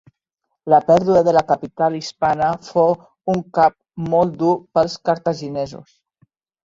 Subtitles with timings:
[0.73, 2.95] La pèrdua de la capital hispana fou
[3.35, 3.77] un cop
[4.15, 5.95] molt dur pels cartaginesos.